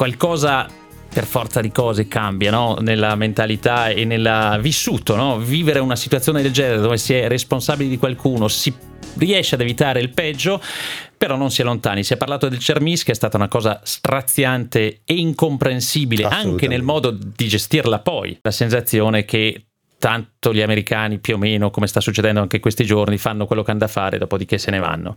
Qualcosa 0.00 0.66
per 1.12 1.26
forza 1.26 1.60
di 1.60 1.70
cose 1.70 2.08
cambia 2.08 2.50
no? 2.50 2.78
nella 2.80 3.14
mentalità 3.16 3.88
e 3.88 4.06
nel 4.06 4.58
vissuto. 4.62 5.14
No? 5.14 5.38
Vivere 5.38 5.78
una 5.78 5.94
situazione 5.94 6.40
del 6.40 6.52
genere 6.52 6.80
dove 6.80 6.96
si 6.96 7.12
è 7.12 7.28
responsabili 7.28 7.90
di 7.90 7.98
qualcuno, 7.98 8.48
si 8.48 8.72
riesce 9.18 9.56
ad 9.56 9.60
evitare 9.60 10.00
il 10.00 10.08
peggio, 10.08 10.58
però 11.18 11.36
non 11.36 11.50
si 11.50 11.60
è 11.60 11.64
lontani. 11.64 12.02
Si 12.02 12.14
è 12.14 12.16
parlato 12.16 12.48
del 12.48 12.60
Cermis, 12.60 13.02
che 13.02 13.12
è 13.12 13.14
stata 13.14 13.36
una 13.36 13.48
cosa 13.48 13.78
straziante 13.84 15.02
e 15.04 15.14
incomprensibile 15.16 16.24
anche 16.24 16.66
nel 16.66 16.82
modo 16.82 17.10
di 17.10 17.46
gestirla 17.46 17.98
poi. 17.98 18.38
La 18.40 18.52
sensazione 18.52 19.26
che 19.26 19.66
tanto 19.98 20.54
gli 20.54 20.62
americani 20.62 21.18
più 21.18 21.34
o 21.34 21.38
meno, 21.38 21.68
come 21.68 21.86
sta 21.86 22.00
succedendo 22.00 22.40
anche 22.40 22.58
questi 22.58 22.86
giorni, 22.86 23.18
fanno 23.18 23.44
quello 23.44 23.62
che 23.62 23.70
hanno 23.70 23.80
da 23.80 23.88
fare, 23.88 24.16
dopodiché 24.16 24.56
se 24.56 24.70
ne 24.70 24.78
vanno. 24.78 25.14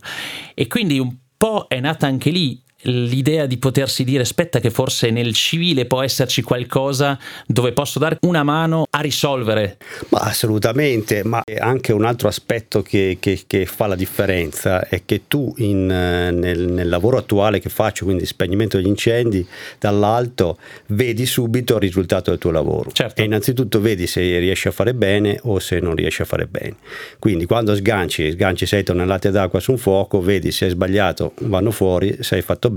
E 0.52 0.66
quindi 0.66 0.98
un 0.98 1.16
po' 1.38 1.64
è 1.68 1.80
nata 1.80 2.06
anche 2.06 2.28
lì 2.28 2.62
l'idea 2.84 3.46
di 3.46 3.56
potersi 3.56 4.04
dire 4.04 4.22
aspetta 4.22 4.60
che 4.60 4.70
forse 4.70 5.10
nel 5.10 5.34
civile 5.34 5.86
può 5.86 6.02
esserci 6.02 6.42
qualcosa 6.42 7.18
dove 7.46 7.72
posso 7.72 7.98
dare 7.98 8.18
una 8.22 8.42
mano 8.42 8.86
a 8.90 9.00
risolvere. 9.00 9.78
Ma 10.10 10.20
assolutamente, 10.20 11.24
ma 11.24 11.42
anche 11.58 11.92
un 11.92 12.04
altro 12.04 12.28
aspetto 12.28 12.82
che, 12.82 13.18
che, 13.20 13.42
che 13.46 13.66
fa 13.66 13.86
la 13.86 13.94
differenza 13.94 14.86
è 14.88 15.02
che 15.04 15.22
tu 15.28 15.52
in, 15.58 15.86
nel, 15.86 16.68
nel, 16.68 16.88
lavoro 16.88 17.16
attuale 17.16 17.60
che 17.60 17.68
faccio, 17.68 18.04
quindi 18.04 18.26
spegnimento 18.26 18.76
degli 18.76 18.86
incendi, 18.86 19.46
dall'alto 19.78 20.58
vedi 20.88 21.26
subito 21.26 21.74
il 21.74 21.80
risultato 21.80 22.30
del 22.30 22.38
tuo 22.38 22.50
lavoro. 22.50 22.90
Certo. 22.92 23.20
E 23.20 23.24
innanzitutto 23.24 23.80
vedi 23.80 24.06
se 24.06 24.20
riesci 24.38 24.68
a 24.68 24.70
fare 24.70 24.94
bene 24.94 25.38
o 25.42 25.58
se 25.58 25.80
non 25.80 25.94
riesci 25.94 26.22
a 26.22 26.24
fare 26.24 26.46
bene. 26.46 26.76
Quindi 27.18 27.46
quando 27.46 27.74
sganci, 27.74 28.30
sganci 28.30 28.66
6 28.66 28.82
tonnellate 28.84 29.30
d'acqua 29.30 29.60
su 29.60 29.72
un 29.72 29.78
fuoco, 29.78 30.20
vedi 30.20 30.52
se 30.52 30.66
hai 30.66 30.70
sbagliato, 30.70 31.32
vanno 31.40 31.70
fuori, 31.70 32.18
se 32.20 32.36
hai 32.36 32.42
fatto 32.42 32.70
bene 32.70 32.73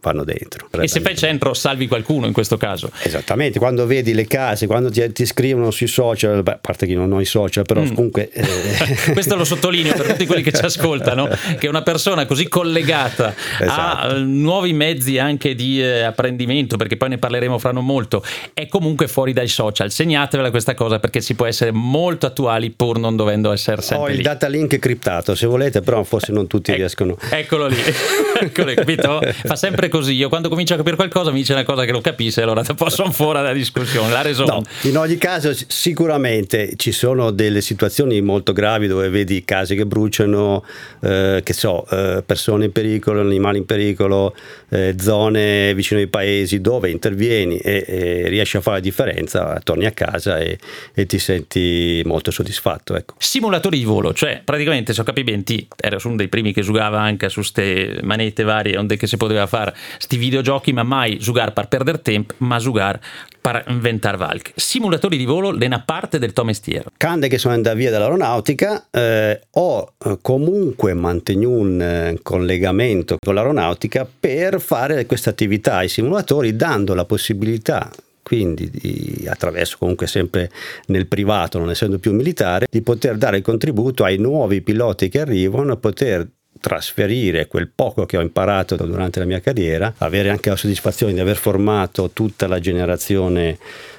vanno 0.00 0.24
dentro. 0.24 0.68
E 0.80 0.88
se 0.88 1.00
fai 1.00 1.16
centro 1.16 1.54
salvi 1.54 1.88
qualcuno 1.88 2.26
in 2.26 2.32
questo 2.32 2.56
caso. 2.56 2.90
Esattamente, 3.02 3.58
quando 3.58 3.86
vedi 3.86 4.14
le 4.14 4.26
case, 4.26 4.66
quando 4.66 4.90
ti, 4.90 5.10
ti 5.12 5.26
scrivono 5.26 5.70
sui 5.70 5.86
social, 5.86 6.42
beh, 6.42 6.52
a 6.52 6.58
parte 6.60 6.86
che 6.86 6.94
non 6.94 7.12
ho 7.12 7.20
i 7.20 7.24
social, 7.24 7.64
però 7.64 7.82
mm. 7.82 7.94
comunque... 7.94 8.30
Eh... 8.38 9.12
Questo 9.12 9.36
lo 9.36 9.44
sottolineo 9.44 9.94
per 9.94 10.06
tutti 10.06 10.26
quelli 10.26 10.42
che 10.42 10.52
ci 10.52 10.64
ascoltano, 10.64 11.28
che 11.58 11.68
una 11.68 11.82
persona 11.82 12.26
così 12.26 12.48
collegata 12.48 13.34
esatto. 13.60 14.14
a 14.14 14.18
nuovi 14.18 14.72
mezzi 14.72 15.18
anche 15.18 15.54
di 15.54 15.82
eh, 15.82 16.02
apprendimento, 16.02 16.76
perché 16.76 16.96
poi 16.96 17.10
ne 17.10 17.18
parleremo 17.18 17.58
fra 17.58 17.72
non 17.72 17.84
molto, 17.84 18.22
è 18.52 18.68
comunque 18.68 19.08
fuori 19.08 19.32
dai 19.32 19.48
social. 19.48 19.90
Segnatevela 19.90 20.50
questa 20.50 20.74
cosa 20.74 20.98
perché 20.98 21.20
si 21.20 21.34
può 21.34 21.46
essere 21.46 21.72
molto 21.72 22.26
attuali 22.26 22.70
pur 22.70 22.98
non 22.98 23.16
dovendo 23.16 23.52
essere 23.52 23.82
sempre 23.82 24.06
Ho 24.06 24.08
lì. 24.10 24.16
il 24.16 24.22
data 24.22 24.48
link 24.48 24.78
criptato 24.78 25.34
se 25.34 25.46
volete, 25.46 25.80
però 25.80 26.02
forse 26.04 26.32
non 26.32 26.46
tutti 26.46 26.70
ecco, 26.70 26.78
riescono. 26.80 27.16
Eccolo 27.30 27.66
lì, 27.66 27.76
eccolo 28.40 28.74
capito? 28.74 29.20
Fa 29.44 29.56
sempre 29.56 29.88
così. 29.88 30.14
Io 30.14 30.28
quando 30.28 30.48
comincio 30.48 30.74
a 30.74 30.76
capire 30.76 30.96
qualcosa 30.96 31.30
mi 31.30 31.38
dice 31.38 31.52
una 31.52 31.64
cosa 31.64 31.84
che 31.84 31.92
non 31.92 32.00
capisce, 32.00 32.42
allora 32.42 32.62
te 32.62 32.74
posso 32.78 33.10
fuori 33.10 33.38
dalla 33.38 33.52
discussione. 33.52 34.10
La 34.10 34.22
ragione. 34.22 34.50
No, 34.50 34.62
in 34.82 34.96
ogni 34.96 35.16
caso, 35.16 35.52
sicuramente 35.66 36.72
ci 36.76 36.92
sono 36.92 37.30
delle 37.30 37.60
situazioni 37.60 38.20
molto 38.20 38.52
gravi 38.52 38.86
dove 38.86 39.08
vedi 39.08 39.44
case 39.44 39.74
che 39.74 39.86
bruciano, 39.86 40.64
eh, 41.00 41.40
che 41.42 41.52
so, 41.52 41.86
eh, 41.90 42.22
persone 42.24 42.66
in 42.66 42.72
pericolo, 42.72 43.20
animali 43.20 43.58
in 43.58 43.66
pericolo, 43.66 44.34
eh, 44.70 44.94
zone 44.98 45.74
vicino 45.74 46.00
ai 46.00 46.08
paesi 46.08 46.60
dove 46.60 46.90
intervieni 46.90 47.58
e, 47.58 47.84
e, 47.86 48.28
riesci 48.28 48.56
a 48.56 48.60
fare 48.60 48.76
la 48.76 48.82
differenza, 48.82 49.60
torni 49.62 49.86
a 49.86 49.92
casa 49.92 50.38
e, 50.38 50.58
e 50.94 51.06
ti 51.06 51.18
senti 51.18 52.02
molto 52.04 52.30
soddisfatto. 52.30 52.96
Ecco. 52.96 53.14
Simulatori 53.18 53.78
di 53.78 53.84
volo, 53.84 54.12
cioè 54.12 54.40
praticamente 54.44 54.92
se 54.92 55.00
ho 55.00 55.04
capito 55.04 55.30
bene, 55.30 55.42
ti 55.42 55.66
ero 55.76 55.98
uno 56.04 56.16
dei 56.16 56.28
primi 56.28 56.52
che 56.52 56.62
giocava 56.62 57.00
anche 57.00 57.28
su 57.28 57.40
queste 57.40 58.00
manette 58.02 58.42
varie, 58.42 58.76
onde 58.76 58.96
che 58.96 59.06
si 59.06 59.16
poteva 59.28 59.46
fare 59.46 59.74
sti 59.98 60.16
videogiochi, 60.16 60.72
ma 60.72 60.82
mai 60.82 61.18
giocare 61.18 61.52
per 61.52 61.68
perdere 61.68 62.02
tempo, 62.02 62.34
ma 62.38 62.58
giocare 62.58 63.00
per 63.40 63.64
inventare 63.68 64.16
valk. 64.16 64.52
Simulatori 64.56 65.16
di 65.16 65.24
volo, 65.24 65.50
una 65.50 65.80
parte 65.80 66.18
del 66.18 66.32
tuo 66.32 66.44
mestiere. 66.44 66.86
Cande 66.96 67.28
che 67.28 67.38
sono 67.38 67.54
andato 67.54 67.76
via 67.76 67.90
dall'aeronautica, 67.90 68.88
eh, 68.90 69.40
ho 69.50 69.92
eh, 70.04 70.18
comunque 70.20 70.94
mantenuto 70.94 71.36
un 71.38 71.80
eh, 71.80 72.18
collegamento 72.22 73.16
con 73.18 73.34
l'aeronautica 73.34 74.06
per 74.18 74.60
fare 74.60 75.06
questa 75.06 75.30
attività 75.30 75.76
ai 75.76 75.88
simulatori, 75.88 76.56
dando 76.56 76.94
la 76.94 77.04
possibilità 77.04 77.90
quindi 78.28 78.68
di, 78.68 79.26
attraverso 79.26 79.78
comunque 79.78 80.06
sempre 80.06 80.50
nel 80.88 81.06
privato, 81.06 81.58
non 81.58 81.70
essendo 81.70 81.98
più 81.98 82.12
militare, 82.12 82.66
di 82.70 82.82
poter 82.82 83.16
dare 83.16 83.38
il 83.38 83.42
contributo 83.42 84.04
ai 84.04 84.18
nuovi 84.18 84.60
piloti 84.60 85.08
che 85.08 85.20
arrivano, 85.20 85.78
poter 85.78 86.28
trasferire 86.60 87.46
quel 87.46 87.68
poco 87.68 88.06
che 88.06 88.16
ho 88.16 88.20
imparato 88.20 88.76
durante 88.76 89.18
la 89.18 89.24
mia 89.24 89.40
carriera, 89.40 89.94
avere 89.98 90.30
anche 90.30 90.50
la 90.50 90.56
soddisfazione 90.56 91.12
di 91.12 91.20
aver 91.20 91.36
formato 91.36 92.10
tutta 92.10 92.46
la 92.46 92.60
generazione 92.60 93.58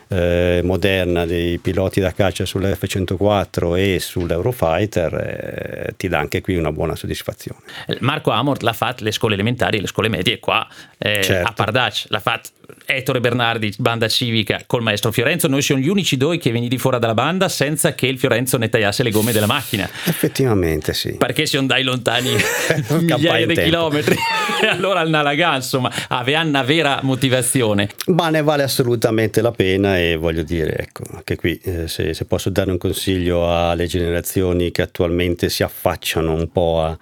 eh, 0.10 0.62
moderna 0.63 1.25
dei 1.25 1.60
piloti 1.60 2.00
da 2.00 2.12
caccia 2.12 2.46
sull'F-104 2.46 3.78
e 3.78 4.00
sull'Eurofighter 4.00 5.13
eh, 5.13 5.94
ti 5.98 6.08
dà 6.08 6.20
anche 6.20 6.42
qui 6.42 6.56
una 6.58 6.72
buona 6.72 6.96
soddisfazione. 6.96 7.60
Marco 8.00 8.32
Amort 8.32 8.63
l'ha 8.63 8.74
fatto 8.74 9.04
le 9.04 9.12
scuole 9.12 9.36
elementari 9.36 9.78
e 9.78 9.82
le 9.82 9.88
scuole 9.88 10.10
medie 10.10 10.39
qua 10.39 10.68
eh, 10.98 11.22
certo. 11.24 11.48
a 11.48 11.54
Pardac, 11.54 12.06
l'ha 12.08 12.20
fatto 12.20 12.50
Ettore 12.86 13.20
Bernardi, 13.20 13.74
banda 13.78 14.08
civica, 14.08 14.62
col 14.66 14.82
maestro 14.82 15.12
Fiorenzo. 15.12 15.48
Noi 15.48 15.62
siamo 15.62 15.82
gli 15.82 15.88
unici 15.88 16.18
due 16.18 16.38
che 16.38 16.51
veniti 16.51 16.78
fuori 16.78 17.00
dalla 17.00 17.13
banda 17.13 17.48
senza 17.48 17.94
che 17.94 18.08
il 18.08 18.18
Fiorenzo 18.18 18.58
ne 18.58 18.70
tagliasse 18.70 19.04
le 19.04 19.12
gomme 19.12 19.32
della 19.32 19.46
macchina. 19.46 19.88
Effettivamente 20.06 20.94
sì. 20.94 21.16
Perché 21.18 21.46
si 21.46 21.58
andai 21.58 21.84
lontani 21.84 22.32
migliaia 23.01 23.46
di 23.46 23.54
chilometri. 23.54 24.16
e 24.62 24.68
allora 24.68 25.01
al 25.01 25.10
Nalagan, 25.10 25.56
insomma, 25.56 25.92
aveva 26.08 26.42
una 26.42 26.63
vera 26.63 27.00
motivazione. 27.04 27.89
Ma 28.08 28.30
ne 28.30 28.42
vale 28.42 28.63
assolutamente 28.63 29.42
la 29.42 29.51
pena 29.51 29.99
e 30.00 30.15
voglio 30.15 30.44
dire, 30.44 30.77
ecco, 30.77 31.03
anche 31.12 31.36
qui 31.36 31.60
eh, 31.63 31.88
se, 31.88 32.13
se, 32.13 32.25
posso 32.25 32.50
dare 32.50 32.72
un 32.72 32.77
consiglio 32.77 33.53
alle 33.53 33.86
generazioni 33.86 34.72
che 34.72 34.82
attualmente 34.82 35.50
si 35.50 35.62
affacciano 35.62 36.34
un 36.34 36.50
po' 36.51 36.82
a, 36.82 36.98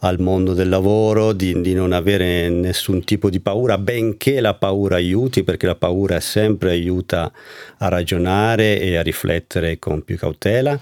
al 0.00 0.18
mondo 0.18 0.52
del 0.52 0.68
lavoro, 0.68 1.32
di, 1.32 1.60
di 1.60 1.74
non 1.74 1.92
avere 1.92 2.48
nessun 2.48 3.04
tipo 3.04 3.30
di 3.30 3.40
paura, 3.40 3.78
benché 3.78 4.40
la 4.40 4.54
paura 4.54 4.96
aiuti 4.96 5.44
perché 5.44 5.66
la 5.66 5.76
paura 5.76 6.18
sempre 6.18 6.70
aiuta 6.70 7.30
a 7.78 7.88
ragionare 7.88 8.80
e 8.80 8.96
a 8.96 9.02
riflettere 9.02 9.78
con 9.78 10.02
più 10.02 10.16
cautela, 10.16 10.78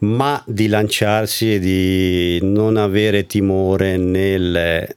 ma 0.00 0.42
di 0.46 0.66
lanciarsi 0.66 1.54
e 1.54 1.58
di 1.60 2.38
non 2.42 2.76
avere 2.76 3.26
timore 3.26 3.96
nel 3.96 4.96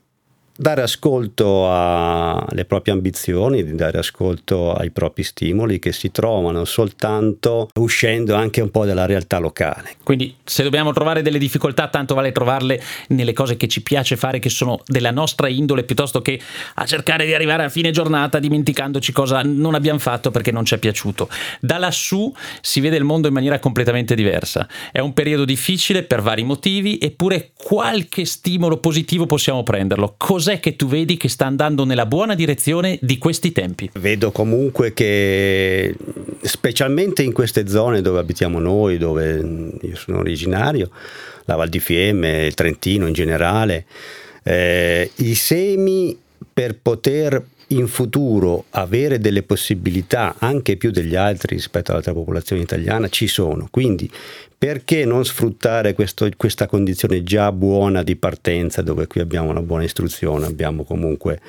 dare 0.60 0.82
ascolto 0.82 1.70
alle 1.70 2.64
proprie 2.64 2.92
ambizioni, 2.92 3.62
di 3.62 3.76
dare 3.76 3.98
ascolto 3.98 4.72
ai 4.74 4.90
propri 4.90 5.22
stimoli 5.22 5.78
che 5.78 5.92
si 5.92 6.10
trovano 6.10 6.64
soltanto 6.64 7.68
uscendo 7.78 8.34
anche 8.34 8.60
un 8.60 8.72
po' 8.72 8.84
dalla 8.84 9.06
realtà 9.06 9.38
locale. 9.38 9.94
Quindi 10.02 10.34
se 10.42 10.64
dobbiamo 10.64 10.92
trovare 10.92 11.22
delle 11.22 11.38
difficoltà, 11.38 11.86
tanto 11.86 12.16
vale 12.16 12.32
trovarle 12.32 12.82
nelle 13.08 13.32
cose 13.32 13.56
che 13.56 13.68
ci 13.68 13.82
piace 13.82 14.16
fare, 14.16 14.40
che 14.40 14.48
sono 14.48 14.82
della 14.84 15.12
nostra 15.12 15.46
indole, 15.46 15.84
piuttosto 15.84 16.22
che 16.22 16.40
a 16.74 16.84
cercare 16.86 17.24
di 17.24 17.34
arrivare 17.34 17.62
a 17.62 17.68
fine 17.68 17.92
giornata 17.92 18.40
dimenticandoci 18.40 19.12
cosa 19.12 19.42
non 19.44 19.76
abbiamo 19.76 20.00
fatto 20.00 20.32
perché 20.32 20.50
non 20.50 20.64
ci 20.64 20.74
è 20.74 20.78
piaciuto. 20.78 21.28
Da 21.60 21.78
lassù 21.78 22.34
si 22.60 22.80
vede 22.80 22.96
il 22.96 23.04
mondo 23.04 23.28
in 23.28 23.34
maniera 23.34 23.60
completamente 23.60 24.16
diversa. 24.16 24.66
È 24.90 24.98
un 24.98 25.12
periodo 25.12 25.44
difficile 25.44 26.02
per 26.02 26.20
vari 26.20 26.42
motivi, 26.42 26.98
eppure 27.00 27.52
qualche 27.56 28.24
stimolo 28.24 28.78
positivo 28.78 29.26
possiamo 29.26 29.62
prenderlo. 29.62 30.14
Cos'è 30.16 30.47
cos'è 30.48 30.60
che 30.60 30.76
tu 30.76 30.86
vedi 30.86 31.18
che 31.18 31.28
sta 31.28 31.44
andando 31.44 31.84
nella 31.84 32.06
buona 32.06 32.34
direzione 32.34 32.98
di 33.02 33.18
questi 33.18 33.52
tempi? 33.52 33.90
Vedo 33.98 34.30
comunque 34.32 34.94
che 34.94 35.94
specialmente 36.40 37.22
in 37.22 37.34
queste 37.34 37.68
zone 37.68 38.00
dove 38.00 38.18
abitiamo 38.18 38.58
noi, 38.58 38.96
dove 38.96 39.76
io 39.82 39.96
sono 39.96 40.20
originario, 40.20 40.90
la 41.44 41.56
Val 41.56 41.68
di 41.68 41.80
Fiemme, 41.80 42.46
il 42.46 42.54
Trentino 42.54 43.06
in 43.06 43.12
generale, 43.12 43.84
eh, 44.42 45.10
i 45.16 45.34
semi 45.34 46.18
per 46.50 46.78
poter 46.80 47.44
in 47.70 47.86
futuro 47.86 48.64
avere 48.70 49.18
delle 49.18 49.42
possibilità 49.42 50.36
anche 50.38 50.76
più 50.76 50.90
degli 50.90 51.14
altri 51.14 51.56
rispetto 51.56 51.90
all'altra 51.90 52.14
popolazione 52.14 52.62
italiana 52.62 53.10
ci 53.10 53.26
sono. 53.26 53.68
Quindi 53.70 54.10
perché 54.58 55.04
non 55.04 55.24
sfruttare 55.24 55.94
questo, 55.94 56.28
questa 56.36 56.66
condizione 56.66 57.22
già 57.22 57.52
buona 57.52 58.02
di 58.02 58.16
partenza 58.16 58.82
dove 58.82 59.06
qui 59.06 59.20
abbiamo 59.20 59.50
una 59.50 59.62
buona 59.62 59.84
istruzione, 59.84 60.46
abbiamo 60.46 60.82
comunque 60.82 61.40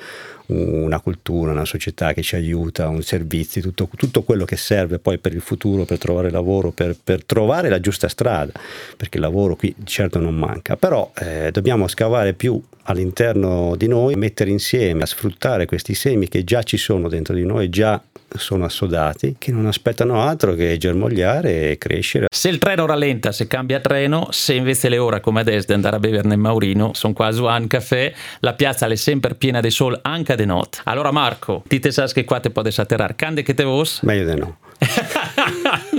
una 0.46 1.00
cultura, 1.00 1.52
una 1.52 1.64
società 1.64 2.12
che 2.12 2.22
ci 2.22 2.34
aiuta, 2.34 2.88
un 2.88 3.02
servizio, 3.02 3.62
tutto, 3.62 3.88
tutto 3.96 4.22
quello 4.22 4.44
che 4.44 4.56
serve 4.56 4.98
poi 4.98 5.18
per 5.18 5.32
il 5.32 5.40
futuro, 5.40 5.84
per 5.84 5.98
trovare 5.98 6.30
lavoro, 6.30 6.70
per, 6.70 6.96
per, 7.02 7.24
trovare 7.24 7.68
la 7.68 7.80
giusta 7.80 8.08
strada, 8.08 8.52
perché 8.96 9.18
il 9.18 9.22
lavoro 9.22 9.56
qui 9.56 9.74
certo 9.84 10.18
non 10.18 10.34
manca, 10.34 10.76
però 10.76 11.10
eh, 11.18 11.50
dobbiamo 11.52 11.86
scavare 11.88 12.32
più 12.32 12.60
all'interno 12.84 13.74
di 13.76 13.86
noi, 13.86 14.14
mettere 14.14 14.50
insieme, 14.50 15.06
sfruttare 15.06 15.66
questi 15.66 15.94
semi 15.94 16.28
che 16.28 16.42
già 16.42 16.62
ci 16.62 16.76
sono 16.76 17.08
dentro 17.08 17.34
di 17.34 17.44
noi, 17.44 17.68
già 17.68 18.02
sono 18.36 18.64
assodati, 18.64 19.36
che 19.38 19.52
non 19.52 19.66
aspettano 19.66 20.22
altro 20.22 20.54
che 20.54 20.76
germogliare 20.76 21.70
e 21.70 21.78
crescere. 21.78 22.26
Se 22.32 22.48
il 22.48 22.58
treno 22.58 22.86
rallenta 22.86 22.99
rallenta 23.00 23.32
se 23.32 23.46
cambia 23.46 23.80
treno, 23.80 24.28
se 24.30 24.52
invece 24.54 24.90
le 24.90 24.98
ora 24.98 25.20
come 25.20 25.40
adesso 25.40 25.66
di 25.68 25.72
andare 25.72 25.96
a 25.96 25.98
bere 25.98 26.20
nel 26.22 26.38
Maurino, 26.38 26.90
sono 26.92 27.14
quasi 27.14 27.40
un 27.40 27.66
caffè, 27.66 28.12
la 28.40 28.52
piazza 28.52 28.86
è 28.86 28.94
sempre 28.94 29.34
piena 29.34 29.60
di 29.60 29.70
sol 29.70 29.98
anche 30.02 30.36
de 30.36 30.44
notte. 30.44 30.80
Allora 30.84 31.10
Marco, 31.10 31.62
ti 31.66 31.78
te 31.78 31.90
sai 31.90 32.12
che 32.12 32.24
qua 32.24 32.40
te 32.40 32.50
podes 32.50 32.78
atterrare, 32.78 33.14
cande 33.16 33.42
che 33.42 33.54
te 33.54 33.64
vos? 33.64 34.00
Meglio 34.02 34.34
di 34.34 34.38
no. 34.38 34.58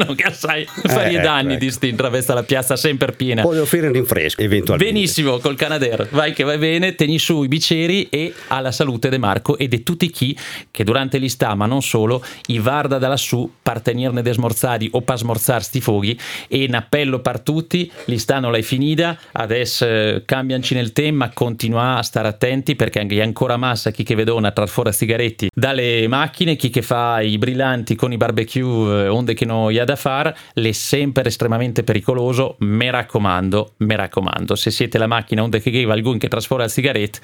non 0.05 0.15
che 0.15 0.31
sai, 0.31 0.65
farie 0.65 1.17
ecco, 1.17 1.27
danni 1.27 1.53
ecco. 1.53 1.65
di 1.65 1.71
sti 1.71 1.95
travesta 1.95 2.33
la 2.33 2.43
piazza 2.43 2.75
sempre 2.75 3.11
piena. 3.11 3.41
Puoi 3.41 3.59
offrire 3.59 3.87
un 3.87 3.93
rinfresco 3.93 4.41
eventualmente. 4.41 4.91
Benissimo, 4.91 5.37
col 5.37 5.55
Canadair. 5.55 6.07
Vai 6.11 6.33
che 6.33 6.43
vai 6.43 6.57
bene, 6.57 6.95
tieni 6.95 7.19
su 7.19 7.43
i 7.43 7.47
biceri 7.47 8.07
e 8.09 8.33
alla 8.47 8.71
salute 8.71 9.09
di 9.09 9.17
Marco 9.17 9.57
e 9.57 9.67
di 9.67 9.83
tutti 9.83 10.09
chi 10.09 10.37
che 10.69 10.83
durante 10.83 11.17
l'istà, 11.17 11.53
ma 11.55 11.65
non 11.65 11.81
solo, 11.81 12.23
i 12.47 12.59
varda 12.59 12.97
da 12.97 13.07
lassù 13.07 13.49
per 13.61 13.81
tenerne 13.81 14.21
de 14.21 14.33
smorzati 14.33 14.89
o 14.93 15.01
per 15.01 15.17
smorzare 15.17 15.63
sti 15.63 15.81
foghi 15.81 16.19
e 16.47 16.65
un 16.67 16.75
appello 16.75 17.19
per 17.19 17.39
tutti, 17.41 17.91
l'istà 18.05 18.39
non 18.39 18.51
l'hai 18.51 18.63
finita, 18.63 19.17
adesso 19.33 19.85
eh, 19.85 20.23
cambianci 20.25 20.73
nel 20.73 20.93
tema, 20.93 21.31
continua 21.33 21.97
a 21.97 22.03
stare 22.03 22.27
attenti 22.27 22.75
perché 22.75 22.99
anche 22.99 23.15
è 23.15 23.21
ancora 23.21 23.57
massa 23.57 23.91
chi 23.91 24.03
che 24.03 24.15
vedona 24.15 24.51
trar 24.51 24.69
fuori 24.69 24.93
sigaretti 24.93 25.49
dalle 25.53 26.07
macchine, 26.07 26.55
chi 26.55 26.69
che 26.69 26.81
fa 26.81 27.21
i 27.21 27.37
brillanti 27.37 27.95
con 27.95 28.11
i 28.11 28.17
barbecue 28.17 29.05
eh, 29.05 29.07
onde 29.07 29.33
che 29.33 29.45
non 29.45 29.73
ha 29.75 29.90
da 29.91 29.95
fare, 29.95 30.35
le 30.53 30.73
sempre 30.73 31.27
estremamente 31.27 31.83
pericoloso, 31.83 32.55
mi 32.59 32.89
raccomando, 32.89 33.73
mi 33.77 33.95
raccomando, 33.95 34.55
se 34.55 34.71
siete 34.71 34.97
la 34.97 35.07
macchina 35.07 35.43
onde 35.43 35.59
che 35.61 35.71
gave 35.71 35.91
alcun 35.91 36.17
che 36.17 36.27
trasforma 36.27 36.63
il 36.63 36.69
sigaretto, 36.69 37.19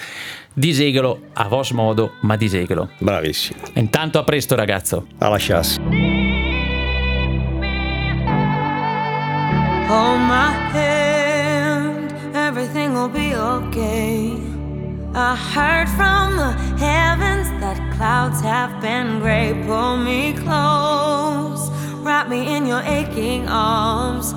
diseghelo 0.54 1.20
a 1.34 1.48
vos 1.48 1.72
modo, 1.72 2.14
ma 2.22 2.36
diseghelo. 2.36 2.90
Bravissimo. 3.00 3.60
Intanto 3.74 4.20
a 4.20 4.24
presto 4.24 4.56
ragazzo. 4.56 5.08
Alla 5.20 5.38
chance. 5.40 5.80
Hold 9.88 10.20
my 10.20 10.52
hand, 10.74 12.12
everything 12.36 12.94
will 12.94 13.08
be 13.08 13.34
okay. 13.34 14.36
I 15.14 15.36
heard 15.36 15.88
from 15.90 16.36
the 16.36 16.52
heavens 16.78 17.48
that 17.62 17.78
clouds 17.96 18.42
have 18.42 18.82
been 18.82 19.20
gray. 19.20 19.54
Pull 19.66 19.98
me 19.98 20.34
close, 20.34 21.72
wrap 22.08 22.30
me 22.30 22.56
in 22.56 22.66
your 22.66 22.82
aching 22.84 23.50
arms. 23.50 24.34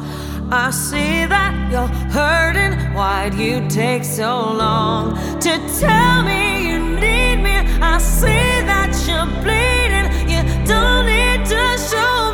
I 0.51 0.73
see 0.73 1.25
that 1.27 1.55
you're 1.71 1.87
hurting. 2.11 2.73
Why'd 2.97 3.35
you 3.35 3.69
take 3.69 4.03
so 4.03 4.33
long 4.65 5.15
to 5.39 5.53
tell 5.79 6.25
me 6.25 6.69
you 6.69 6.79
need 6.81 7.37
me? 7.37 7.57
I 7.81 7.99
see 7.99 8.51
that 8.71 8.91
you're 9.07 9.31
bleeding. 9.45 10.09
You 10.33 10.43
don't 10.67 11.07
need 11.07 11.47
to 11.47 11.65
show 11.91 12.30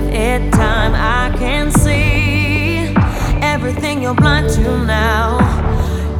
give 0.00 0.14
it 0.14 0.52
time. 0.52 0.94
I 0.94 1.36
can 1.36 1.70
see 1.70 2.94
everything 3.42 4.02
you're 4.02 4.14
blind 4.14 4.50
to 4.54 4.84
now. 4.84 5.38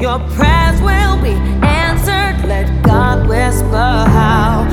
Your 0.00 0.18
prayers 0.36 0.80
will 0.80 1.20
be 1.22 1.34
answered. 1.66 2.48
Let 2.48 2.82
God 2.82 3.28
whisper 3.28 3.90
how 4.16 4.66